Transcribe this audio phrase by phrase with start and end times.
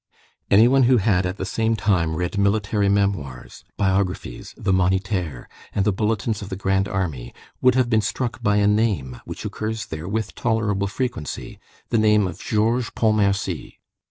[0.49, 5.85] Any one who had, at the same time, read military memoirs, biographies, the Moniteur, and
[5.85, 9.85] the bulletins of the grand army, would have been struck by a name which occurs
[9.85, 11.59] there with tolerable frequency,
[11.89, 13.77] the name of Georges Pontmercy.